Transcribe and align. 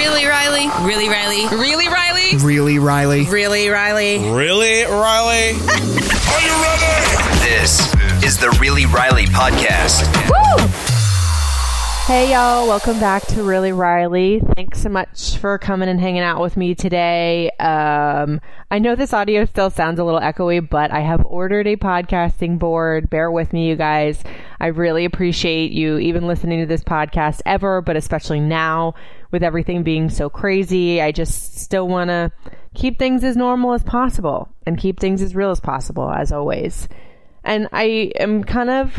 Really, 0.00 0.24
Riley? 0.24 0.66
Really, 0.80 1.10
Riley? 1.10 1.46
Really, 1.54 1.86
Riley? 1.88 2.36
Really, 2.38 2.78
Riley? 2.78 3.26
Really, 3.26 3.68
Riley? 3.68 4.30
Really, 4.30 4.84
Riley? 4.84 5.50
Are 5.60 6.40
you 6.40 6.54
ready? 6.62 7.44
This 7.44 7.94
is 8.24 8.38
the 8.38 8.48
Really 8.58 8.86
Riley 8.86 9.26
podcast. 9.26 10.06
Hey 12.06 12.32
y'all, 12.32 12.66
welcome 12.66 12.98
back 12.98 13.26
to 13.26 13.42
Really 13.42 13.72
Riley. 13.72 14.40
Thanks 14.56 14.80
so 14.80 14.88
much 14.88 15.36
for 15.36 15.58
coming 15.58 15.90
and 15.90 16.00
hanging 16.00 16.22
out 16.22 16.40
with 16.40 16.56
me 16.56 16.74
today. 16.74 17.50
Um, 17.60 18.40
I 18.70 18.78
know 18.78 18.96
this 18.96 19.12
audio 19.12 19.44
still 19.44 19.68
sounds 19.68 19.98
a 19.98 20.04
little 20.04 20.18
echoey, 20.18 20.66
but 20.66 20.90
I 20.90 21.00
have 21.00 21.24
ordered 21.26 21.66
a 21.66 21.76
podcasting 21.76 22.58
board. 22.58 23.10
Bear 23.10 23.30
with 23.30 23.52
me, 23.52 23.68
you 23.68 23.76
guys. 23.76 24.24
I 24.58 24.68
really 24.68 25.04
appreciate 25.04 25.72
you 25.72 25.98
even 25.98 26.26
listening 26.26 26.60
to 26.60 26.66
this 26.66 26.82
podcast 26.82 27.42
ever, 27.44 27.80
but 27.80 27.96
especially 27.96 28.40
now 28.40 28.94
with 29.30 29.42
everything 29.42 29.82
being 29.82 30.10
so 30.10 30.28
crazy. 30.28 31.00
I 31.00 31.12
just 31.12 31.58
still 31.58 31.88
want 31.88 32.08
to 32.08 32.32
keep 32.74 32.98
things 32.98 33.24
as 33.24 33.36
normal 33.36 33.72
as 33.72 33.82
possible 33.82 34.48
and 34.66 34.78
keep 34.78 35.00
things 35.00 35.22
as 35.22 35.34
real 35.34 35.50
as 35.50 35.60
possible, 35.60 36.10
as 36.10 36.32
always. 36.32 36.88
And 37.44 37.68
I 37.72 38.12
am 38.18 38.44
kind 38.44 38.70
of 38.70 38.98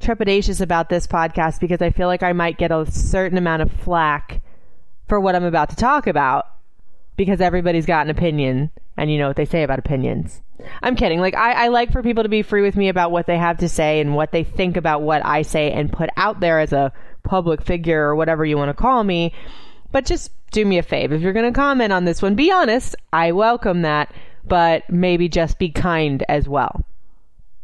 trepidatious 0.00 0.60
about 0.60 0.88
this 0.88 1.06
podcast 1.06 1.60
because 1.60 1.80
I 1.80 1.90
feel 1.90 2.08
like 2.08 2.22
I 2.22 2.32
might 2.32 2.58
get 2.58 2.72
a 2.72 2.90
certain 2.90 3.38
amount 3.38 3.62
of 3.62 3.72
flack 3.72 4.42
for 5.08 5.20
what 5.20 5.34
I'm 5.34 5.44
about 5.44 5.70
to 5.70 5.76
talk 5.76 6.06
about 6.06 6.46
because 7.16 7.40
everybody's 7.40 7.86
got 7.86 8.06
an 8.06 8.10
opinion 8.10 8.70
and 9.02 9.10
you 9.10 9.18
know 9.18 9.26
what 9.26 9.34
they 9.34 9.44
say 9.44 9.64
about 9.64 9.80
opinions. 9.80 10.40
I'm 10.80 10.94
kidding. 10.94 11.18
Like, 11.18 11.34
I, 11.34 11.64
I 11.64 11.68
like 11.68 11.90
for 11.90 12.04
people 12.04 12.22
to 12.22 12.28
be 12.28 12.42
free 12.42 12.62
with 12.62 12.76
me 12.76 12.88
about 12.88 13.10
what 13.10 13.26
they 13.26 13.36
have 13.36 13.58
to 13.58 13.68
say 13.68 13.98
and 13.98 14.14
what 14.14 14.30
they 14.30 14.44
think 14.44 14.76
about 14.76 15.02
what 15.02 15.26
I 15.26 15.42
say 15.42 15.72
and 15.72 15.92
put 15.92 16.08
out 16.16 16.38
there 16.38 16.60
as 16.60 16.72
a 16.72 16.92
public 17.24 17.62
figure 17.62 18.00
or 18.00 18.14
whatever 18.14 18.44
you 18.44 18.56
want 18.56 18.68
to 18.68 18.80
call 18.80 19.02
me. 19.02 19.32
But 19.90 20.06
just 20.06 20.30
do 20.52 20.64
me 20.64 20.78
a 20.78 20.84
favor. 20.84 21.16
If 21.16 21.20
you're 21.20 21.32
going 21.32 21.52
to 21.52 21.58
comment 21.58 21.92
on 21.92 22.04
this 22.04 22.22
one, 22.22 22.36
be 22.36 22.52
honest. 22.52 22.94
I 23.12 23.32
welcome 23.32 23.82
that, 23.82 24.14
but 24.44 24.88
maybe 24.88 25.28
just 25.28 25.58
be 25.58 25.68
kind 25.68 26.24
as 26.28 26.48
well 26.48 26.84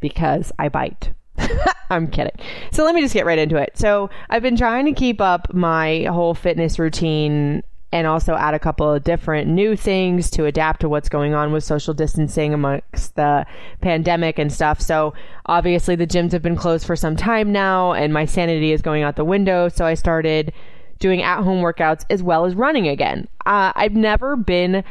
because 0.00 0.50
I 0.58 0.70
bite. 0.70 1.12
I'm 1.88 2.08
kidding. 2.08 2.34
So 2.72 2.82
let 2.82 2.96
me 2.96 3.00
just 3.00 3.14
get 3.14 3.26
right 3.26 3.38
into 3.38 3.58
it. 3.58 3.78
So 3.78 4.10
I've 4.28 4.42
been 4.42 4.56
trying 4.56 4.86
to 4.86 4.92
keep 4.92 5.20
up 5.20 5.54
my 5.54 6.02
whole 6.10 6.34
fitness 6.34 6.80
routine 6.80 7.62
and 7.92 8.06
also 8.06 8.34
add 8.34 8.54
a 8.54 8.58
couple 8.58 8.92
of 8.92 9.02
different 9.02 9.48
new 9.48 9.74
things 9.74 10.30
to 10.30 10.44
adapt 10.44 10.80
to 10.80 10.88
what's 10.88 11.08
going 11.08 11.34
on 11.34 11.52
with 11.52 11.64
social 11.64 11.94
distancing 11.94 12.52
amongst 12.52 13.16
the 13.16 13.46
pandemic 13.80 14.38
and 14.38 14.52
stuff. 14.52 14.80
So 14.80 15.14
obviously 15.46 15.96
the 15.96 16.06
gyms 16.06 16.32
have 16.32 16.42
been 16.42 16.56
closed 16.56 16.86
for 16.86 16.96
some 16.96 17.16
time 17.16 17.50
now 17.50 17.92
and 17.92 18.12
my 18.12 18.26
sanity 18.26 18.72
is 18.72 18.82
going 18.82 19.02
out 19.02 19.16
the 19.16 19.24
window. 19.24 19.68
So 19.68 19.86
I 19.86 19.94
started 19.94 20.52
doing 20.98 21.22
at 21.22 21.42
home 21.42 21.62
workouts 21.62 22.04
as 22.10 22.22
well 22.22 22.44
as 22.44 22.54
running 22.54 22.88
again. 22.88 23.26
Uh, 23.46 23.72
I've 23.74 23.94
never 23.94 24.36
been 24.36 24.84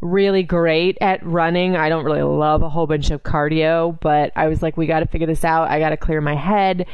really 0.00 0.42
great 0.42 0.96
at 1.00 1.24
running. 1.24 1.76
I 1.76 1.88
don't 1.88 2.04
really 2.04 2.22
love 2.22 2.62
a 2.62 2.68
whole 2.68 2.86
bunch 2.86 3.10
of 3.10 3.22
cardio, 3.22 3.98
but 4.00 4.32
I 4.34 4.48
was 4.48 4.62
like, 4.62 4.76
we 4.76 4.86
got 4.86 5.00
to 5.00 5.06
figure 5.06 5.26
this 5.26 5.44
out. 5.44 5.70
I 5.70 5.78
got 5.78 5.90
to 5.90 5.96
clear 5.96 6.20
my 6.20 6.34
head. 6.34 6.86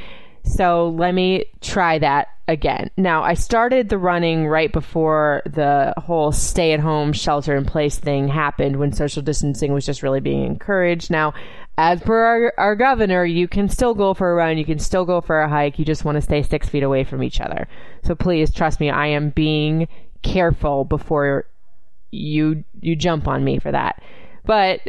So 0.46 0.90
let 0.90 1.14
me 1.14 1.46
try 1.60 1.98
that 1.98 2.28
again. 2.48 2.90
Now, 2.96 3.22
I 3.22 3.34
started 3.34 3.88
the 3.88 3.98
running 3.98 4.46
right 4.46 4.72
before 4.72 5.42
the 5.44 5.92
whole 5.96 6.30
stay 6.32 6.72
at 6.72 6.80
home, 6.80 7.12
shelter 7.12 7.56
in 7.56 7.64
place 7.64 7.98
thing 7.98 8.28
happened 8.28 8.76
when 8.76 8.92
social 8.92 9.22
distancing 9.22 9.72
was 9.72 9.84
just 9.84 10.02
really 10.02 10.20
being 10.20 10.46
encouraged. 10.46 11.10
Now, 11.10 11.34
as 11.76 12.00
per 12.00 12.24
our, 12.24 12.54
our 12.56 12.76
governor, 12.76 13.24
you 13.24 13.48
can 13.48 13.68
still 13.68 13.94
go 13.94 14.14
for 14.14 14.30
a 14.30 14.34
run, 14.34 14.56
you 14.56 14.64
can 14.64 14.78
still 14.78 15.04
go 15.04 15.20
for 15.20 15.40
a 15.40 15.48
hike, 15.48 15.78
you 15.78 15.84
just 15.84 16.04
want 16.04 16.16
to 16.16 16.22
stay 16.22 16.42
six 16.42 16.68
feet 16.68 16.82
away 16.82 17.04
from 17.04 17.22
each 17.22 17.40
other. 17.40 17.68
So 18.04 18.14
please 18.14 18.52
trust 18.52 18.80
me, 18.80 18.88
I 18.88 19.08
am 19.08 19.30
being 19.30 19.88
careful 20.22 20.84
before 20.84 21.46
you 22.12 22.64
you 22.80 22.96
jump 22.96 23.28
on 23.28 23.44
me 23.44 23.58
for 23.58 23.72
that. 23.72 24.02
But 24.44 24.80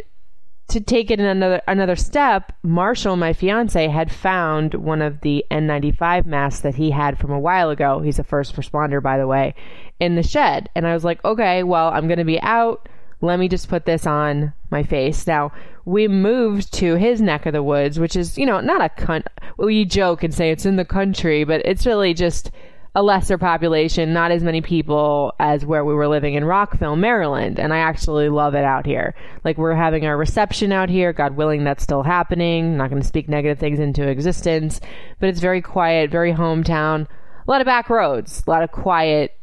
to 0.68 0.80
take 0.80 1.10
it 1.10 1.18
another 1.18 1.62
another 1.66 1.96
step, 1.96 2.52
Marshall, 2.62 3.16
my 3.16 3.32
fiance, 3.32 3.88
had 3.88 4.12
found 4.12 4.74
one 4.74 5.00
of 5.00 5.22
the 5.22 5.44
N95 5.50 6.26
masks 6.26 6.60
that 6.60 6.74
he 6.74 6.90
had 6.90 7.18
from 7.18 7.30
a 7.30 7.38
while 7.38 7.70
ago. 7.70 8.00
He's 8.00 8.18
a 8.18 8.24
first 8.24 8.54
responder, 8.54 9.02
by 9.02 9.16
the 9.16 9.26
way, 9.26 9.54
in 9.98 10.14
the 10.14 10.22
shed. 10.22 10.68
And 10.74 10.86
I 10.86 10.94
was 10.94 11.04
like, 11.04 11.24
okay, 11.24 11.62
well, 11.62 11.88
I'm 11.88 12.06
going 12.06 12.18
to 12.18 12.24
be 12.24 12.40
out. 12.40 12.88
Let 13.20 13.38
me 13.38 13.48
just 13.48 13.68
put 13.68 13.84
this 13.84 14.06
on 14.06 14.52
my 14.70 14.82
face. 14.82 15.26
Now, 15.26 15.52
we 15.84 16.06
moved 16.06 16.72
to 16.74 16.96
his 16.96 17.20
neck 17.20 17.46
of 17.46 17.54
the 17.54 17.62
woods, 17.62 17.98
which 17.98 18.14
is, 18.14 18.36
you 18.36 18.44
know, 18.44 18.60
not 18.60 18.82
a 18.82 19.02
cunt. 19.02 19.26
Well, 19.56 19.70
you 19.70 19.86
joke 19.86 20.22
and 20.22 20.34
say 20.34 20.50
it's 20.50 20.66
in 20.66 20.76
the 20.76 20.84
country, 20.84 21.44
but 21.44 21.62
it's 21.64 21.86
really 21.86 22.12
just 22.12 22.50
a 22.94 23.02
lesser 23.02 23.38
population, 23.38 24.12
not 24.12 24.30
as 24.30 24.42
many 24.42 24.60
people 24.60 25.32
as 25.38 25.64
where 25.64 25.84
we 25.84 25.94
were 25.94 26.08
living 26.08 26.34
in 26.34 26.44
Rockville, 26.44 26.96
Maryland. 26.96 27.60
And 27.60 27.72
I 27.72 27.78
actually 27.78 28.28
love 28.28 28.54
it 28.54 28.64
out 28.64 28.86
here. 28.86 29.14
Like, 29.44 29.58
we're 29.58 29.74
having 29.74 30.06
our 30.06 30.16
reception 30.16 30.72
out 30.72 30.88
here. 30.88 31.12
God 31.12 31.36
willing, 31.36 31.64
that's 31.64 31.82
still 31.82 32.02
happening. 32.02 32.76
not 32.76 32.90
going 32.90 33.02
to 33.02 33.06
speak 33.06 33.28
negative 33.28 33.58
things 33.58 33.78
into 33.78 34.08
existence, 34.08 34.80
but 35.20 35.28
it's 35.28 35.40
very 35.40 35.62
quiet, 35.62 36.10
very 36.10 36.32
hometown. 36.32 37.06
A 37.46 37.50
lot 37.50 37.60
of 37.60 37.66
back 37.66 37.88
roads, 37.88 38.42
a 38.46 38.50
lot 38.50 38.62
of 38.62 38.72
quiet 38.72 39.34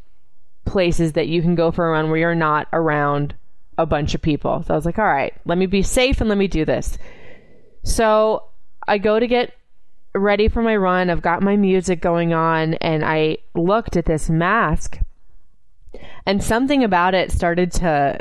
places 0.65 1.13
that 1.13 1.27
you 1.27 1.41
can 1.41 1.55
go 1.55 1.71
for 1.71 1.87
a 1.87 1.91
run 1.91 2.09
where 2.09 2.19
you're 2.19 2.35
not 2.35 2.67
around 2.73 3.35
a 3.77 3.85
bunch 3.85 4.15
of 4.15 4.21
people. 4.21 4.63
So 4.63 4.73
I 4.73 4.77
was 4.77 4.85
like, 4.85 4.99
all 4.99 5.05
right, 5.05 5.33
let 5.45 5.57
me 5.57 5.65
be 5.65 5.81
safe 5.81 6.21
and 6.21 6.29
let 6.29 6.37
me 6.37 6.47
do 6.47 6.65
this. 6.65 6.97
So 7.83 8.43
I 8.87 8.97
go 8.97 9.19
to 9.19 9.27
get 9.27 9.53
ready 10.15 10.47
for 10.47 10.61
my 10.61 10.75
run. 10.75 11.09
I've 11.09 11.21
got 11.21 11.43
my 11.43 11.55
music 11.55 12.01
going 12.01 12.33
on, 12.33 12.75
and 12.75 13.03
I 13.03 13.37
looked 13.53 13.97
at 13.97 14.05
this 14.05 14.29
mask, 14.29 14.99
and 16.25 16.43
something 16.43 16.83
about 16.83 17.13
it 17.13 17.31
started 17.31 17.71
to 17.73 18.19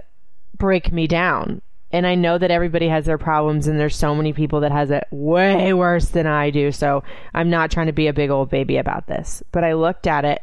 break 0.59 0.93
me 0.93 1.06
down. 1.06 1.62
And 1.91 2.06
I 2.06 2.16
know 2.16 2.38
that 2.38 2.50
everybody 2.50 2.88
has 2.88 3.06
their 3.06 3.19
problems, 3.19 3.69
and 3.69 3.78
there's 3.78 3.97
so 3.97 4.15
many 4.15 4.32
people 4.32 4.60
that 4.60 4.72
has 4.72 4.91
it 4.91 5.05
way 5.12 5.72
worse 5.72 6.09
than 6.09 6.27
I 6.27 6.50
do. 6.50 6.72
So 6.72 7.05
I'm 7.32 7.50
not 7.50 7.71
trying 7.71 7.87
to 7.87 7.93
be 7.93 8.09
a 8.09 8.12
big 8.12 8.31
old 8.31 8.50
baby 8.50 8.76
about 8.78 9.06
this. 9.06 9.44
But 9.53 9.62
I 9.62 9.75
looked 9.75 10.09
at 10.09 10.25
it, 10.25 10.43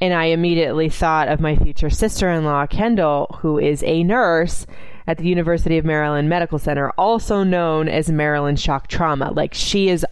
and 0.00 0.14
I 0.14 0.26
immediately 0.26 0.88
thought 0.88 1.26
of 1.26 1.40
my 1.40 1.56
future 1.56 1.90
sister-in-law, 1.90 2.68
Kendall, 2.68 3.38
who 3.40 3.58
is 3.58 3.82
a 3.82 4.04
nurse 4.04 4.64
at 5.08 5.18
the 5.18 5.26
University 5.28 5.76
of 5.76 5.84
Maryland 5.84 6.28
Medical 6.28 6.58
Center, 6.60 6.90
also 6.90 7.42
known 7.42 7.88
as 7.88 8.08
Maryland 8.08 8.60
Shock 8.60 8.86
Trauma. 8.86 9.32
Like 9.32 9.54
she 9.54 9.88
is 9.88 10.06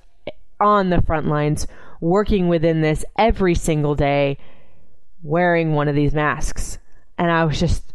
on 0.60 0.90
the 0.90 1.02
front 1.02 1.26
lines, 1.26 1.66
working 2.00 2.48
within 2.48 2.80
this 2.80 3.04
every 3.16 3.54
single 3.54 3.94
day, 3.94 4.38
wearing 5.22 5.72
one 5.72 5.88
of 5.88 5.94
these 5.94 6.14
masks. 6.14 6.78
And 7.16 7.30
I 7.30 7.44
was 7.44 7.58
just 7.58 7.94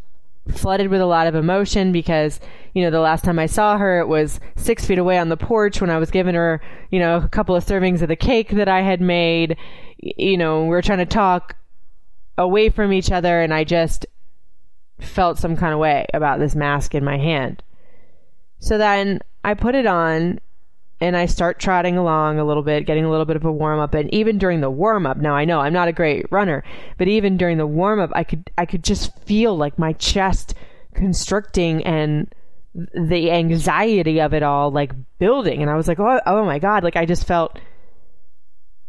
flooded 0.49 0.89
with 0.89 1.01
a 1.01 1.05
lot 1.05 1.27
of 1.27 1.35
emotion 1.35 1.91
because, 1.91 2.39
you 2.73 2.83
know, 2.83 2.91
the 2.91 2.99
last 2.99 3.23
time 3.23 3.39
I 3.39 3.45
saw 3.45 3.77
her, 3.77 3.99
it 3.99 4.07
was 4.07 4.39
six 4.55 4.85
feet 4.85 4.97
away 4.97 5.17
on 5.17 5.29
the 5.29 5.37
porch 5.37 5.79
when 5.79 5.89
I 5.89 5.97
was 5.97 6.11
giving 6.11 6.35
her, 6.35 6.61
you 6.91 6.99
know, 6.99 7.17
a 7.17 7.29
couple 7.29 7.55
of 7.55 7.65
servings 7.65 8.01
of 8.01 8.09
the 8.09 8.15
cake 8.15 8.49
that 8.49 8.67
I 8.67 8.81
had 8.81 8.99
made. 8.99 9.57
You 9.97 10.37
know, 10.37 10.63
we 10.63 10.69
were 10.69 10.81
trying 10.81 10.99
to 10.99 11.05
talk 11.05 11.55
away 12.37 12.69
from 12.69 12.91
each 12.91 13.11
other, 13.11 13.41
and 13.41 13.53
I 13.53 13.63
just 13.63 14.05
felt 14.99 15.37
some 15.37 15.55
kind 15.55 15.73
of 15.73 15.79
way 15.79 16.05
about 16.13 16.39
this 16.39 16.55
mask 16.55 16.93
in 16.93 17.03
my 17.03 17.17
hand. 17.17 17.63
So 18.59 18.77
then 18.77 19.19
I 19.43 19.53
put 19.53 19.75
it 19.75 19.85
on 19.85 20.39
and 21.03 21.17
I 21.17 21.25
start 21.25 21.59
trotting 21.59 21.97
along 21.97 22.39
a 22.39 22.45
little 22.45 22.63
bit, 22.63 22.85
getting 22.85 23.03
a 23.03 23.11
little 23.11 23.25
bit 23.25 23.35
of 23.35 23.43
a 23.43 23.51
warm 23.51 23.77
up. 23.81 23.93
And 23.93 24.11
even 24.13 24.37
during 24.37 24.61
the 24.61 24.69
warm 24.69 25.05
up, 25.05 25.17
now 25.17 25.35
I 25.35 25.43
know 25.43 25.59
I'm 25.59 25.73
not 25.73 25.89
a 25.89 25.91
great 25.91 26.25
runner, 26.31 26.63
but 26.97 27.09
even 27.09 27.35
during 27.35 27.57
the 27.57 27.67
warm 27.67 27.99
up, 27.99 28.09
I 28.15 28.23
could 28.23 28.49
I 28.57 28.65
could 28.65 28.85
just 28.85 29.19
feel 29.19 29.57
like 29.57 29.77
my 29.77 29.91
chest 29.93 30.53
constricting 30.93 31.83
and 31.83 32.33
the 32.73 33.31
anxiety 33.31 34.21
of 34.21 34.33
it 34.33 34.43
all 34.43 34.71
like 34.71 34.93
building. 35.19 35.61
And 35.61 35.69
I 35.69 35.75
was 35.75 35.89
like, 35.89 35.99
oh, 35.99 36.21
oh 36.25 36.45
my 36.45 36.57
god! 36.57 36.85
Like 36.85 36.95
I 36.95 37.05
just 37.05 37.27
felt 37.27 37.59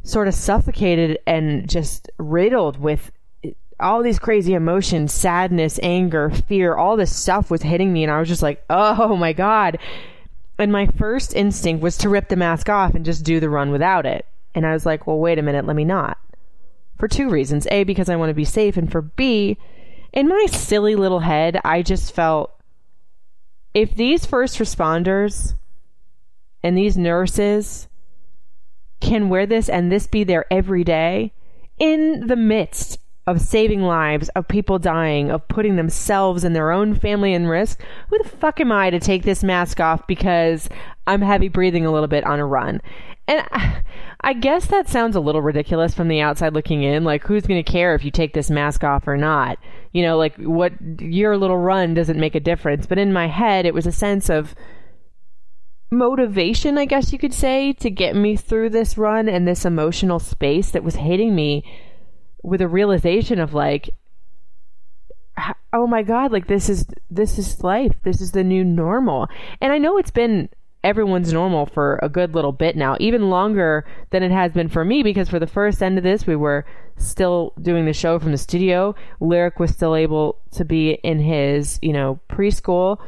sort 0.05 0.29
of 0.29 0.35
suffocated 0.35 1.19
and 1.27 1.69
just 1.69 2.09
riddled 2.19 2.79
with 2.79 3.11
all 3.81 4.05
these 4.05 4.21
crazy 4.21 4.55
emotions 4.55 5.13
sadness 5.13 5.81
anger 5.83 6.31
fear 6.31 6.77
all 6.77 6.97
this 6.97 7.15
stuff 7.15 7.51
was 7.51 7.63
hitting 7.63 7.93
me 7.93 8.05
and 8.05 8.13
i 8.13 8.21
was 8.21 8.29
just 8.29 8.43
like 8.43 8.63
oh 8.71 9.17
my 9.17 9.33
god 9.33 9.79
and 10.59 10.71
my 10.71 10.87
first 10.87 11.35
instinct 11.35 11.83
was 11.83 11.97
to 11.99 12.09
rip 12.09 12.29
the 12.29 12.37
mask 12.37 12.69
off 12.69 12.95
and 12.95 13.05
just 13.05 13.25
do 13.25 13.41
the 13.41 13.51
run 13.51 13.71
without 13.71 14.07
it. 14.07 14.27
And 14.55 14.65
I 14.67 14.73
was 14.73 14.87
like, 14.87 15.07
well, 15.07 15.19
wait 15.19 15.39
a 15.39 15.43
minute, 15.43 15.67
let 15.67 15.77
me 15.77 15.85
not. 15.85 16.19
For 16.99 17.09
two 17.09 17.29
reasons. 17.29 17.67
A, 17.71 17.85
because 17.85 18.09
I 18.09 18.17
want 18.17 18.31
to 18.31 18.35
be 18.35 18.45
safe, 18.45 18.77
and 18.77 18.91
for 18.91 19.03
B, 19.03 19.59
in 20.13 20.29
my 20.29 20.47
silly 20.47 20.95
little 20.95 21.21
head, 21.21 21.61
I 21.65 21.83
just 21.83 22.15
felt 22.15 22.53
if 23.75 23.95
these 23.97 24.25
first 24.25 24.59
responders 24.59 25.55
and 26.63 26.79
these 26.79 26.97
nurses 26.97 27.89
can 29.01 29.29
wear 29.29 29.45
this 29.45 29.69
and 29.69 29.91
this 29.91 30.07
be 30.07 30.23
their 30.23 30.47
everyday 30.53 31.33
in 31.79 32.29
the 32.29 32.37
midst 32.37 32.99
of 33.27 33.41
saving 33.41 33.83
lives, 33.83 34.29
of 34.31 34.47
people 34.47 34.79
dying, 34.79 35.31
of 35.31 35.47
putting 35.49 35.77
themselves 35.77 36.45
and 36.45 36.55
their 36.55 36.71
own 36.71 36.95
family 36.95 37.33
in 37.33 37.47
risk, 37.47 37.81
who 38.11 38.19
the 38.23 38.29
fuck 38.29 38.61
am 38.61 38.71
I 38.71 38.91
to 38.91 39.01
take 39.01 39.23
this 39.23 39.43
mask 39.43 39.81
off 39.81 40.07
because 40.07 40.69
I'm 41.07 41.23
heavy 41.23 41.49
breathing 41.49 41.87
a 41.87 41.93
little 41.93 42.09
bit 42.09 42.25
on 42.25 42.39
a 42.39 42.47
run? 42.47 42.83
And 43.27 43.47
I 44.21 44.35
guess 44.35 44.67
that 44.67 44.89
sounds 44.89 45.17
a 45.17 45.21
little 45.21 45.41
ridiculous 45.41 45.95
from 45.95 46.09
the 46.09 46.21
outside 46.21 46.53
looking 46.53 46.83
in. 46.83 47.05
Like, 47.05 47.25
who's 47.25 47.47
going 47.47 47.63
to 47.63 47.73
care 47.73 47.95
if 47.95 48.05
you 48.05 48.11
take 48.11 48.35
this 48.35 48.51
mask 48.51 48.85
off 48.85 49.09
or 49.09 49.17
not? 49.17 49.59
You 49.93 50.03
know, 50.03 50.19
like, 50.19 50.37
what 50.37 50.75
your 51.01 51.39
little 51.39 51.57
run 51.57 51.95
doesn't 51.95 52.21
make 52.21 52.35
a 52.35 52.41
difference. 52.41 52.85
But 52.85 52.99
in 52.99 53.15
my 53.15 53.29
head, 53.29 53.65
it 53.65 53.73
was 53.73 53.87
a 53.87 53.93
sense 53.93 54.29
of 54.29 54.55
motivation, 55.91 56.77
I 56.77 56.85
guess 56.85 57.13
you 57.13 57.19
could 57.19 57.33
say, 57.33 57.73
to 57.75 57.89
get 57.89 58.15
me 58.15 58.37
through 58.37 58.71
this 58.71 58.99
run 58.99 59.29
and 59.29 59.49
this 59.49 59.65
emotional 59.65 60.19
space 60.19 60.71
that 60.73 60.85
was 60.85 60.97
hitting 60.97 61.35
me 61.35 61.65
with 62.45 62.61
a 62.61 62.69
realization 62.69 63.41
of 63.41 63.55
like 63.55 63.91
oh 65.73 65.87
my 65.87 66.03
god 66.03 66.31
like 66.31 66.47
this 66.47 66.69
is 66.69 66.87
this 67.11 67.39
is 67.39 67.65
life. 67.65 67.93
This 68.05 68.21
is 68.21 68.33
the 68.33 68.45
new 68.45 68.63
normal. 68.63 69.29
And 69.61 69.73
i 69.73 69.79
know 69.79 69.99
it's 69.99 70.11
been 70.11 70.49
everyone's 70.85 71.33
normal 71.33 71.65
for 71.65 71.99
a 72.03 72.11
good 72.11 72.35
little 72.35 72.53
bit 72.53 72.77
now 72.77 72.95
even 73.01 73.31
longer 73.31 73.87
than 74.11 74.23
it 74.23 74.31
has 74.31 74.53
been 74.53 74.69
for 74.69 74.85
me 74.85 75.03
because 75.03 75.31
for 75.31 75.39
the 75.39 75.47
first 75.47 75.83
end 75.83 75.97
of 75.97 76.05
this 76.05 76.27
we 76.27 76.37
were 76.37 76.67
still 76.99 77.55
doing 77.61 77.87
the 77.87 77.93
show 77.95 78.19
from 78.19 78.31
the 78.31 78.39
studio. 78.39 78.95
Lyric 79.19 79.59
was 79.59 79.71
still 79.71 79.97
able 79.97 80.39
to 80.53 80.65
be 80.65 80.91
in 81.03 81.19
his 81.19 81.79
you 81.83 81.93
know 81.93 82.21
preschool. 82.29 82.99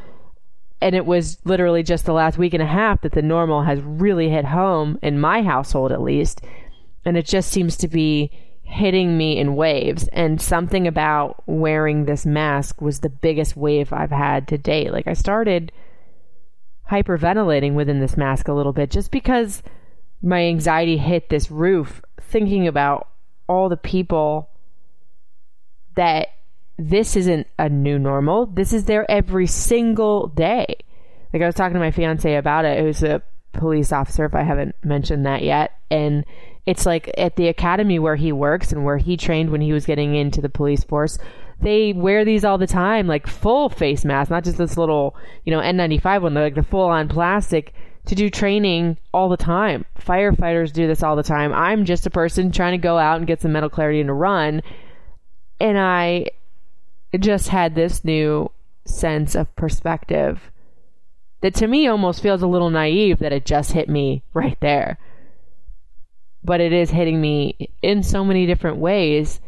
And 0.79 0.95
it 0.95 1.07
was 1.07 1.39
literally 1.43 1.81
just 1.81 2.05
the 2.05 2.13
last 2.13 2.37
week 2.37 2.53
and 2.53 2.61
a 2.61 2.67
half 2.67 3.01
that 3.01 3.13
the 3.13 3.23
normal 3.23 3.63
has 3.63 3.79
really 3.81 4.29
hit 4.29 4.45
home 4.45 4.99
in 5.01 5.19
my 5.19 5.41
household 5.41 5.91
at 5.91 6.03
least. 6.03 6.41
And 7.03 7.17
it 7.17 7.25
just 7.25 7.49
seems 7.49 7.77
to 7.77 7.87
be 7.87 8.31
hitting 8.67 9.17
me 9.17 9.37
in 9.37 9.55
waves 9.55 10.09
and 10.09 10.41
something 10.41 10.87
about 10.87 11.41
wearing 11.47 12.03
this 12.03 12.25
mask 12.25 12.81
was 12.81 12.99
the 12.99 13.09
biggest 13.09 13.55
wave 13.55 13.93
I've 13.93 14.11
had 14.11 14.47
to 14.49 14.57
date. 14.57 14.91
Like 14.91 15.07
I 15.07 15.13
started 15.13 15.71
hyperventilating 16.91 17.73
within 17.73 18.01
this 18.01 18.17
mask 18.17 18.47
a 18.47 18.53
little 18.53 18.73
bit 18.73 18.91
just 18.91 19.09
because 19.09 19.63
my 20.21 20.43
anxiety 20.43 20.97
hit 20.97 21.29
this 21.29 21.49
roof 21.49 22.01
thinking 22.19 22.67
about 22.67 23.07
all 23.47 23.69
the 23.69 23.77
people 23.77 24.49
that 25.95 26.27
this 26.77 27.15
isn't 27.15 27.47
a 27.57 27.69
new 27.69 27.97
normal. 27.97 28.47
This 28.47 28.73
is 28.73 28.83
there 28.85 29.09
every 29.09 29.47
single 29.47 30.27
day. 30.27 30.75
Like 31.33 31.41
I 31.41 31.45
was 31.45 31.55
talking 31.55 31.73
to 31.73 31.79
my 31.79 31.91
fiance 31.91 32.35
about 32.35 32.65
it. 32.65 32.83
Was 32.83 33.01
a 33.01 33.23
police 33.53 33.91
officer, 33.91 34.25
if 34.25 34.35
I 34.35 34.43
haven't 34.43 34.75
mentioned 34.83 35.25
that 35.25 35.41
yet. 35.41 35.71
And 35.89 36.25
it's 36.67 36.85
like 36.85 37.09
at 37.17 37.35
the 37.35 37.47
academy 37.47 37.97
where 37.97 38.15
he 38.15 38.31
works 38.31 38.71
and 38.71 38.85
where 38.85 38.97
he 38.97 39.17
trained 39.17 39.49
when 39.49 39.61
he 39.61 39.73
was 39.73 39.85
getting 39.85 40.13
into 40.13 40.41
the 40.41 40.49
police 40.49 40.83
force 40.83 41.17
they 41.59 41.91
wear 41.93 42.23
these 42.23 42.45
all 42.45 42.59
the 42.59 42.67
time 42.67 43.07
like 43.07 43.25
full 43.25 43.69
face 43.69 44.05
masks 44.05 44.29
not 44.29 44.43
just 44.43 44.59
this 44.59 44.77
little 44.77 45.15
you 45.45 45.51
know 45.51 45.59
n95 45.59 46.21
one 46.21 46.33
they're 46.35 46.43
like 46.43 46.55
the 46.55 46.61
full 46.61 46.87
on 46.87 47.07
plastic 47.07 47.73
to 48.07 48.15
do 48.15 48.29
training 48.29 48.97
all 49.13 49.29
the 49.29 49.37
time. 49.37 49.85
Firefighters 49.99 50.71
do 50.71 50.87
this 50.87 51.03
all 51.03 51.15
the 51.15 51.23
time. 51.23 51.53
I'm 51.53 51.85
just 51.85 52.05
a 52.05 52.09
person 52.09 52.51
trying 52.51 52.71
to 52.71 52.77
go 52.77 52.97
out 52.97 53.17
and 53.17 53.27
get 53.27 53.41
some 53.41 53.51
mental 53.51 53.69
clarity 53.69 53.99
and 53.99 54.07
to 54.07 54.13
run. 54.13 54.63
And 55.59 55.77
i 55.77 56.27
just 57.17 57.47
had 57.47 57.73
this 57.73 58.03
new 58.03 58.51
sense 58.85 59.33
of 59.33 59.53
perspective 59.55 60.51
that 61.41 61.55
to 61.55 61.67
me 61.67 61.87
almost 61.87 62.21
feels 62.21 62.41
a 62.41 62.47
little 62.47 62.69
naive 62.69 63.19
that 63.19 63.33
it 63.33 63.45
just 63.45 63.71
hit 63.71 63.89
me 63.89 64.21
right 64.33 64.57
there 64.59 64.99
but 66.47 66.61
it 66.61 66.71
is 66.71 66.89
hitting 66.89 67.19
me 67.19 67.69
in 67.81 68.01
so 68.01 68.23
many 68.23 68.45
different 68.45 68.77
ways 68.77 69.41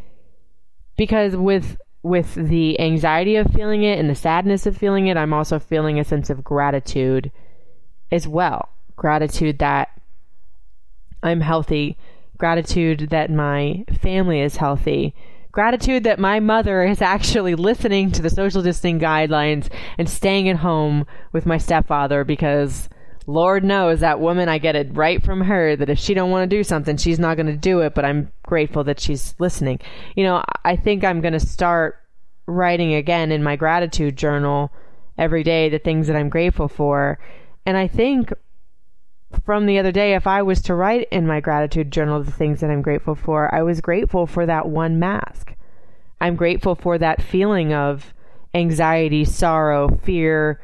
because 0.97 1.33
with 1.35 1.77
with 2.03 2.35
the 2.35 2.79
anxiety 2.79 3.37
of 3.37 3.51
feeling 3.53 3.83
it 3.83 3.97
and 3.97 4.09
the 4.09 4.15
sadness 4.15 4.65
of 4.65 4.77
feeling 4.77 5.07
it, 5.07 5.17
I'm 5.17 5.33
also 5.33 5.59
feeling 5.59 5.97
a 5.97 6.03
sense 6.03 6.29
of 6.29 6.43
gratitude 6.43 7.31
as 8.11 8.27
well. 8.27 8.69
Gratitude 8.95 9.59
that 9.59 9.89
I'm 11.23 11.41
healthy, 11.41 11.97
gratitude 12.37 13.09
that 13.11 13.31
my 13.31 13.85
family 14.01 14.41
is 14.41 14.57
healthy, 14.57 15.15
gratitude 15.53 16.03
that 16.03 16.19
my 16.19 16.41
mother 16.41 16.83
is 16.93 17.01
actually 17.01 17.55
listening 17.55 18.11
to 18.11 18.21
the 18.21 18.29
social 18.29 18.61
distancing 18.61 18.99
guidelines 18.99 19.69
and 19.97 20.09
staying 20.09 20.49
at 20.49 20.57
home 20.57 21.05
with 21.31 21.45
my 21.45 21.57
stepfather 21.57 22.25
because 22.25 22.89
Lord 23.29 23.63
knows 23.63 23.99
that 23.99 24.19
woman, 24.19 24.49
I 24.49 24.57
get 24.57 24.75
it 24.75 24.95
right 24.95 25.23
from 25.23 25.41
her 25.41 25.75
that 25.75 25.89
if 25.89 25.99
she 25.99 26.15
don't 26.15 26.31
want 26.31 26.49
to 26.49 26.57
do 26.57 26.63
something, 26.63 26.97
she's 26.97 27.19
not 27.19 27.37
going 27.37 27.45
to 27.45 27.55
do 27.55 27.81
it, 27.81 27.93
but 27.93 28.03
I'm 28.03 28.31
grateful 28.41 28.83
that 28.85 28.99
she's 28.99 29.35
listening. 29.37 29.79
You 30.15 30.23
know, 30.23 30.43
I 30.65 30.75
think 30.75 31.03
I'm 31.03 31.21
going 31.21 31.33
to 31.33 31.39
start 31.39 31.97
writing 32.47 32.95
again 32.95 33.31
in 33.31 33.43
my 33.43 33.55
gratitude 33.55 34.17
journal 34.17 34.71
every 35.15 35.43
day 35.43 35.69
the 35.69 35.77
things 35.77 36.07
that 36.07 36.15
I'm 36.15 36.29
grateful 36.29 36.67
for. 36.67 37.19
And 37.67 37.77
I 37.77 37.87
think 37.87 38.33
from 39.45 39.67
the 39.67 39.77
other 39.77 39.91
day, 39.91 40.15
if 40.15 40.25
I 40.25 40.41
was 40.41 40.59
to 40.63 40.73
write 40.73 41.07
in 41.11 41.27
my 41.27 41.39
gratitude 41.39 41.91
journal 41.91 42.23
the 42.23 42.31
things 42.31 42.61
that 42.61 42.71
I'm 42.71 42.81
grateful 42.81 43.13
for, 43.13 43.53
I 43.53 43.61
was 43.61 43.79
grateful 43.79 44.25
for 44.25 44.47
that 44.47 44.67
one 44.67 44.97
mask. 44.97 45.53
I'm 46.19 46.35
grateful 46.35 46.73
for 46.73 46.97
that 46.97 47.21
feeling 47.21 47.73
of 47.75 48.11
anxiety, 48.55 49.23
sorrow, 49.23 49.99
fear, 50.03 50.59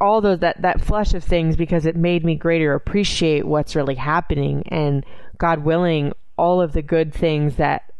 all 0.00 0.20
those 0.20 0.40
that 0.40 0.60
that 0.62 0.80
flush 0.80 1.14
of 1.14 1.24
things 1.24 1.56
because 1.56 1.86
it 1.86 1.96
made 1.96 2.24
me 2.24 2.34
greater 2.34 2.74
appreciate 2.74 3.46
what's 3.46 3.76
really 3.76 3.94
happening 3.94 4.62
and 4.68 5.04
God 5.38 5.64
willing 5.64 6.12
all 6.36 6.60
of 6.60 6.72
the 6.72 6.82
good 6.82 7.12
things 7.12 7.56
that 7.56 7.92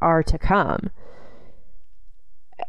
are 0.00 0.22
to 0.22 0.38
come. 0.38 0.90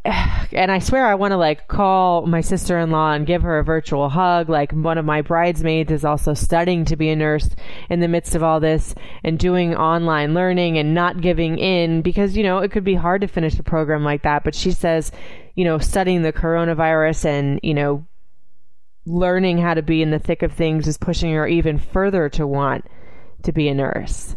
And 0.54 0.72
I 0.72 0.80
swear 0.80 1.06
I 1.06 1.16
want 1.16 1.34
to 1.34 1.38
like 1.38 1.68
call 1.68 2.26
my 2.26 2.40
sister-in-law 2.40 3.12
and 3.12 3.28
give 3.28 3.42
her 3.42 3.60
a 3.60 3.66
virtual 3.66 4.08
hug. 4.08 4.48
Like 4.48 4.72
one 4.72 4.98
of 4.98 5.04
my 5.04 5.22
bridesmaids 5.22 5.92
is 5.92 6.06
also 6.06 6.34
studying 6.34 6.86
to 6.86 6.96
be 6.96 7.10
a 7.10 7.18
nurse 7.18 7.50
in 7.90 8.00
the 8.00 8.08
midst 8.08 8.34
of 8.34 8.44
all 8.44 8.62
this 8.62 8.96
and 9.26 9.38
doing 9.38 9.76
online 9.76 10.34
learning 10.34 10.78
and 10.78 10.94
not 10.94 11.20
giving 11.20 11.58
in 11.58 12.02
because 12.02 12.38
you 12.38 12.44
know 12.44 12.60
it 12.60 12.72
could 12.72 12.86
be 12.86 12.96
hard 12.96 13.20
to 13.22 13.28
finish 13.28 13.60
a 13.60 13.64
program 13.64 14.06
like 14.06 14.24
that. 14.24 14.46
But 14.46 14.56
she 14.56 14.72
says, 14.72 15.12
you 15.56 15.66
know, 15.66 15.80
studying 15.80 16.22
the 16.22 16.32
coronavirus 16.32 17.26
and 17.26 17.60
you 17.62 17.74
know 17.74 18.06
learning 19.08 19.58
how 19.58 19.74
to 19.74 19.82
be 19.82 20.02
in 20.02 20.12
the 20.12 20.20
thick 20.20 20.44
of 20.44 20.54
things 20.54 20.88
is 20.88 20.98
pushing 20.98 21.34
her 21.34 21.48
even 21.48 21.80
further 21.80 22.30
to 22.30 22.46
want 22.46 22.86
to 23.44 23.52
be 23.52 23.70
a 23.70 23.74
nurse. 23.74 24.36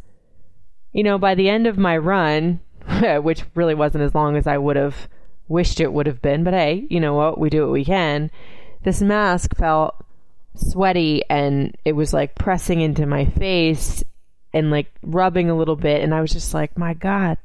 You 0.93 1.03
know, 1.03 1.19
by 1.19 1.35
the 1.35 1.49
end 1.49 1.67
of 1.67 1.77
my 1.77 1.97
run, 1.97 2.61
which 3.23 3.45
really 3.55 3.75
wasn't 3.75 4.05
as 4.05 4.15
long 4.15 4.37
as 4.37 4.47
I 4.47 4.59
would 4.59 4.77
have 4.77 5.09
wished 5.49 5.81
it 5.81 5.93
would 5.93 6.07
have 6.07 6.23
been, 6.23 6.45
but 6.45 6.55
hey, 6.55 6.87
you 6.89 7.01
know 7.01 7.15
what? 7.15 7.39
We 7.39 7.51
do 7.51 7.63
what 7.63 7.73
we 7.73 7.85
can. 7.85 8.31
This 8.85 9.03
mask 9.03 9.57
felt 9.57 9.95
sweaty 10.55 11.25
and 11.29 11.77
it 11.85 11.93
was 11.93 12.13
like 12.13 12.35
pressing 12.35 12.81
into 12.81 13.07
my 13.07 13.25
face 13.25 14.05
and 14.53 14.71
like 14.71 14.93
rubbing 15.03 15.51
a 15.51 15.57
little 15.57 15.77
bit. 15.77 16.03
And 16.03 16.15
I 16.15 16.21
was 16.21 16.33
just 16.33 16.55
like, 16.55 16.79
my 16.79 16.95
God, 16.95 17.39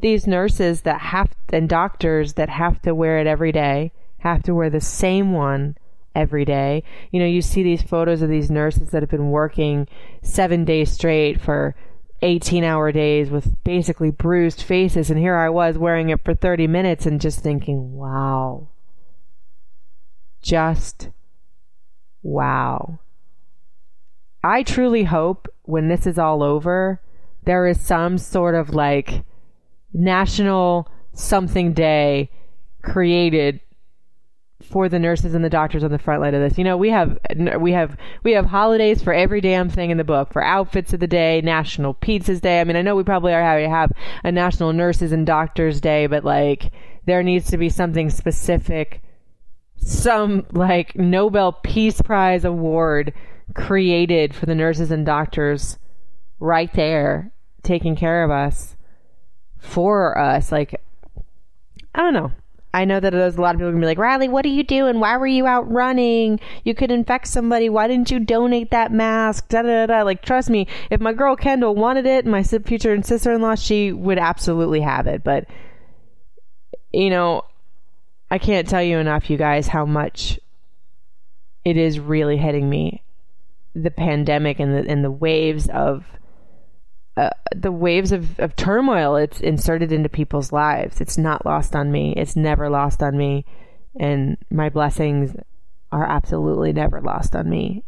these 0.00 0.26
nurses 0.26 0.82
that 0.82 1.00
have, 1.00 1.30
and 1.50 1.68
doctors 1.68 2.34
that 2.34 2.48
have 2.48 2.80
to 2.82 2.94
wear 2.94 3.18
it 3.18 3.26
every 3.26 3.52
day, 3.52 3.92
have 4.18 4.42
to 4.44 4.54
wear 4.54 4.70
the 4.70 4.80
same 4.80 5.32
one 5.32 5.76
every 6.16 6.44
day. 6.44 6.82
You 7.12 7.20
know, 7.20 7.26
you 7.26 7.42
see 7.42 7.62
these 7.62 7.82
photos 7.82 8.22
of 8.22 8.30
these 8.30 8.50
nurses 8.50 8.90
that 8.90 9.02
have 9.02 9.10
been 9.10 9.30
working 9.30 9.86
seven 10.22 10.64
days 10.64 10.90
straight 10.90 11.40
for 11.40 11.76
18 12.22 12.64
hour 12.64 12.90
days 12.90 13.30
with 13.30 13.62
basically 13.62 14.10
bruised 14.10 14.62
faces. 14.62 15.10
And 15.10 15.18
here 15.18 15.36
I 15.36 15.50
was 15.50 15.76
wearing 15.76 16.08
it 16.08 16.24
for 16.24 16.34
30 16.34 16.66
minutes 16.66 17.04
and 17.06 17.20
just 17.20 17.40
thinking, 17.40 17.92
wow. 17.92 18.68
Just 20.42 21.10
wow. 22.22 22.98
I 24.42 24.62
truly 24.62 25.04
hope 25.04 25.48
when 25.62 25.88
this 25.88 26.06
is 26.06 26.18
all 26.18 26.42
over, 26.42 27.00
there 27.44 27.66
is 27.66 27.80
some 27.80 28.16
sort 28.16 28.54
of 28.54 28.70
like 28.70 29.24
national 29.92 30.88
something 31.12 31.72
day 31.72 32.30
created 32.82 33.60
for 34.62 34.88
the 34.88 34.98
nurses 34.98 35.34
and 35.34 35.44
the 35.44 35.50
doctors 35.50 35.84
on 35.84 35.90
the 35.90 35.98
front 35.98 36.20
line 36.22 36.34
of 36.34 36.40
this. 36.40 36.58
You 36.58 36.64
know, 36.64 36.76
we 36.76 36.90
have 36.90 37.18
we 37.58 37.72
have 37.72 37.96
we 38.22 38.32
have 38.32 38.46
holidays 38.46 39.02
for 39.02 39.12
every 39.12 39.40
damn 39.40 39.68
thing 39.68 39.90
in 39.90 39.98
the 39.98 40.04
book. 40.04 40.32
For 40.32 40.42
outfits 40.42 40.92
of 40.92 41.00
the 41.00 41.06
day, 41.06 41.40
National 41.42 41.94
Pizzas 41.94 42.40
Day. 42.40 42.60
I 42.60 42.64
mean, 42.64 42.76
I 42.76 42.82
know 42.82 42.96
we 42.96 43.04
probably 43.04 43.32
are 43.34 43.42
having 43.42 43.64
to 43.64 43.70
have 43.70 43.92
a 44.24 44.32
National 44.32 44.72
Nurses 44.72 45.12
and 45.12 45.26
Doctors 45.26 45.80
Day, 45.80 46.06
but 46.06 46.24
like 46.24 46.72
there 47.04 47.22
needs 47.22 47.50
to 47.50 47.58
be 47.58 47.68
something 47.68 48.10
specific, 48.10 49.02
some 49.76 50.46
like 50.52 50.96
Nobel 50.96 51.52
Peace 51.52 52.00
Prize 52.00 52.44
award 52.44 53.12
created 53.54 54.34
for 54.34 54.46
the 54.46 54.54
nurses 54.54 54.90
and 54.90 55.06
doctors 55.06 55.78
right 56.40 56.72
there 56.74 57.32
taking 57.62 57.96
care 57.96 58.24
of 58.24 58.30
us 58.30 58.76
for 59.58 60.16
us. 60.18 60.50
Like, 60.50 60.80
I 61.94 62.00
don't 62.02 62.14
know. 62.14 62.32
I 62.76 62.84
know 62.84 63.00
that 63.00 63.08
there's 63.08 63.36
a 63.36 63.40
lot 63.40 63.54
of 63.54 63.58
people 63.58 63.70
gonna 63.70 63.80
be 63.80 63.86
like, 63.86 63.96
Riley, 63.96 64.28
what 64.28 64.44
are 64.44 64.50
you 64.50 64.62
doing? 64.62 65.00
Why 65.00 65.16
were 65.16 65.26
you 65.26 65.46
out 65.46 65.72
running? 65.72 66.38
You 66.62 66.74
could 66.74 66.90
infect 66.90 67.26
somebody. 67.26 67.70
Why 67.70 67.88
didn't 67.88 68.10
you 68.10 68.20
donate 68.20 68.70
that 68.70 68.92
mask? 68.92 69.48
Da 69.48 69.62
da 69.62 69.86
da. 69.86 70.02
Like, 70.02 70.20
trust 70.20 70.50
me, 70.50 70.68
if 70.90 71.00
my 71.00 71.14
girl 71.14 71.36
Kendall 71.36 71.74
wanted 71.74 72.04
it, 72.04 72.26
my 72.26 72.42
future 72.42 72.92
and 72.92 73.04
sister 73.04 73.32
in 73.32 73.40
law, 73.40 73.54
she 73.54 73.92
would 73.92 74.18
absolutely 74.18 74.82
have 74.82 75.06
it. 75.06 75.24
But, 75.24 75.46
you 76.92 77.08
know, 77.08 77.46
I 78.30 78.36
can't 78.36 78.68
tell 78.68 78.82
you 78.82 78.98
enough, 78.98 79.30
you 79.30 79.38
guys, 79.38 79.68
how 79.68 79.86
much 79.86 80.38
it 81.64 81.78
is 81.78 81.98
really 81.98 82.36
hitting 82.36 82.68
me. 82.68 83.02
The 83.74 83.90
pandemic 83.90 84.60
and 84.60 84.74
the 84.74 84.86
and 84.86 85.02
the 85.02 85.10
waves 85.10 85.66
of 85.68 86.04
uh, 87.16 87.30
the 87.54 87.72
waves 87.72 88.12
of, 88.12 88.38
of 88.38 88.54
turmoil 88.56 89.16
it's 89.16 89.40
inserted 89.40 89.90
into 89.92 90.08
people's 90.08 90.52
lives. 90.52 91.00
It's 91.00 91.16
not 91.16 91.46
lost 91.46 91.74
on 91.74 91.90
me. 91.90 92.12
It's 92.16 92.36
never 92.36 92.68
lost 92.68 93.02
on 93.02 93.16
me. 93.16 93.44
And 93.98 94.36
my 94.50 94.68
blessings 94.68 95.34
are 95.90 96.04
absolutely 96.04 96.72
never 96.72 97.00
lost 97.00 97.34
on 97.34 97.48
me. 97.48 97.84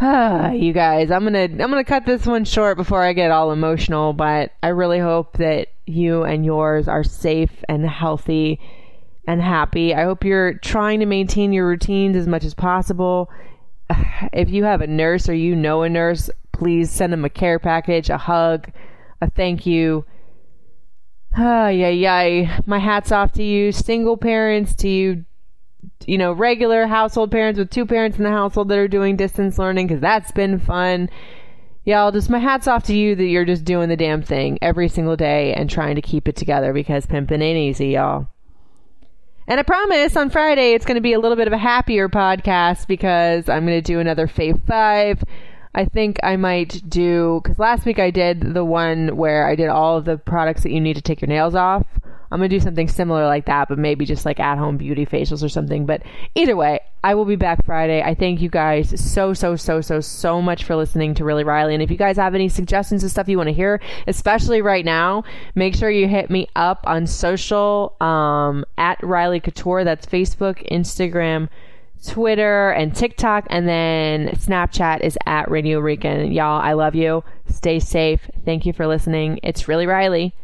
Ah, 0.00 0.50
you 0.52 0.72
guys, 0.72 1.10
I'm 1.10 1.24
gonna 1.24 1.44
I'm 1.44 1.56
gonna 1.56 1.84
cut 1.84 2.04
this 2.04 2.26
one 2.26 2.44
short 2.44 2.76
before 2.76 3.02
I 3.02 3.12
get 3.12 3.30
all 3.30 3.52
emotional, 3.52 4.12
but 4.12 4.52
I 4.62 4.68
really 4.68 4.98
hope 4.98 5.38
that 5.38 5.68
you 5.86 6.24
and 6.24 6.44
yours 6.44 6.88
are 6.88 7.04
safe 7.04 7.64
and 7.68 7.88
healthy 7.88 8.60
and 9.26 9.40
happy. 9.40 9.94
I 9.94 10.04
hope 10.04 10.24
you're 10.24 10.54
trying 10.54 11.00
to 11.00 11.06
maintain 11.06 11.52
your 11.52 11.68
routines 11.68 12.16
as 12.16 12.26
much 12.26 12.44
as 12.44 12.54
possible. 12.54 13.30
If 14.32 14.50
you 14.50 14.64
have 14.64 14.80
a 14.80 14.86
nurse 14.86 15.28
or 15.28 15.34
you 15.34 15.56
know 15.56 15.82
a 15.82 15.88
nurse, 15.88 16.30
please 16.62 16.92
send 16.92 17.12
them 17.12 17.24
a 17.24 17.28
care 17.28 17.58
package, 17.58 18.08
a 18.08 18.16
hug, 18.16 18.70
a 19.20 19.28
thank 19.28 19.66
you. 19.66 20.04
Ah, 21.36 21.66
yeah, 21.66 21.88
yeah. 21.88 22.60
My 22.66 22.78
hat's 22.78 23.10
off 23.10 23.32
to 23.32 23.42
you, 23.42 23.72
single 23.72 24.16
parents, 24.16 24.76
to 24.76 24.88
you, 24.88 25.24
you 26.06 26.16
know, 26.18 26.32
regular 26.32 26.86
household 26.86 27.32
parents 27.32 27.58
with 27.58 27.70
two 27.70 27.84
parents 27.84 28.16
in 28.16 28.22
the 28.22 28.30
household 28.30 28.68
that 28.68 28.78
are 28.78 28.86
doing 28.86 29.16
distance 29.16 29.58
learning 29.58 29.88
because 29.88 30.00
that's 30.00 30.30
been 30.30 30.60
fun. 30.60 31.10
Y'all, 31.84 32.12
just 32.12 32.30
my 32.30 32.38
hat's 32.38 32.68
off 32.68 32.84
to 32.84 32.94
you 32.94 33.16
that 33.16 33.24
you're 33.24 33.44
just 33.44 33.64
doing 33.64 33.88
the 33.88 33.96
damn 33.96 34.22
thing 34.22 34.56
every 34.62 34.88
single 34.88 35.16
day 35.16 35.52
and 35.54 35.68
trying 35.68 35.96
to 35.96 36.02
keep 36.02 36.28
it 36.28 36.36
together 36.36 36.72
because 36.72 37.06
pimping 37.06 37.42
ain't 37.42 37.58
easy, 37.58 37.88
y'all. 37.88 38.28
And 39.48 39.58
I 39.58 39.64
promise 39.64 40.16
on 40.16 40.30
Friday 40.30 40.74
it's 40.74 40.86
going 40.86 40.94
to 40.94 41.00
be 41.00 41.14
a 41.14 41.18
little 41.18 41.36
bit 41.36 41.48
of 41.48 41.52
a 41.52 41.58
happier 41.58 42.08
podcast 42.08 42.86
because 42.86 43.48
I'm 43.48 43.66
going 43.66 43.78
to 43.78 43.82
do 43.82 43.98
another 43.98 44.28
Fave 44.28 44.64
5 44.64 45.24
I 45.74 45.86
think 45.86 46.18
I 46.22 46.36
might 46.36 46.82
do 46.88 47.40
because 47.42 47.58
last 47.58 47.86
week 47.86 47.98
I 47.98 48.10
did 48.10 48.54
the 48.54 48.64
one 48.64 49.16
where 49.16 49.46
I 49.46 49.54
did 49.54 49.68
all 49.68 49.96
of 49.96 50.04
the 50.04 50.18
products 50.18 50.62
that 50.64 50.70
you 50.70 50.80
need 50.80 50.96
to 50.96 51.02
take 51.02 51.20
your 51.20 51.28
nails 51.28 51.54
off. 51.54 51.86
I'm 52.30 52.38
gonna 52.38 52.48
do 52.48 52.60
something 52.60 52.88
similar 52.88 53.26
like 53.26 53.44
that, 53.44 53.68
but 53.68 53.78
maybe 53.78 54.06
just 54.06 54.24
like 54.24 54.40
at 54.40 54.56
home 54.56 54.78
beauty 54.78 55.04
facials 55.04 55.42
or 55.42 55.50
something. 55.50 55.84
But 55.84 56.02
either 56.34 56.56
way, 56.56 56.80
I 57.04 57.14
will 57.14 57.26
be 57.26 57.36
back 57.36 57.64
Friday. 57.66 58.02
I 58.02 58.14
thank 58.14 58.40
you 58.40 58.48
guys 58.48 58.98
so, 58.98 59.34
so, 59.34 59.54
so, 59.54 59.82
so, 59.82 60.00
so 60.00 60.40
much 60.40 60.64
for 60.64 60.74
listening 60.74 61.14
to 61.16 61.24
Really 61.24 61.44
Riley. 61.44 61.74
And 61.74 61.82
if 61.82 61.90
you 61.90 61.98
guys 61.98 62.16
have 62.16 62.34
any 62.34 62.48
suggestions 62.48 63.04
of 63.04 63.10
stuff 63.10 63.28
you 63.28 63.36
want 63.36 63.48
to 63.48 63.54
hear, 63.54 63.82
especially 64.06 64.62
right 64.62 64.84
now, 64.84 65.24
make 65.54 65.74
sure 65.74 65.90
you 65.90 66.08
hit 66.08 66.30
me 66.30 66.48
up 66.56 66.84
on 66.86 67.06
social 67.06 67.96
um, 68.00 68.64
at 68.78 69.02
Riley 69.02 69.40
Couture. 69.40 69.84
That's 69.84 70.06
Facebook, 70.06 70.66
Instagram, 70.70 71.50
Twitter 72.06 72.70
and 72.70 72.94
TikTok, 72.94 73.46
and 73.50 73.68
then 73.68 74.28
Snapchat 74.30 75.00
is 75.00 75.16
at 75.26 75.50
Radio 75.50 75.78
Rican. 75.78 76.32
Y'all, 76.32 76.60
I 76.60 76.72
love 76.72 76.94
you. 76.94 77.22
Stay 77.48 77.78
safe. 77.78 78.28
Thank 78.44 78.66
you 78.66 78.72
for 78.72 78.86
listening. 78.86 79.38
It's 79.42 79.68
really 79.68 79.86
Riley. 79.86 80.34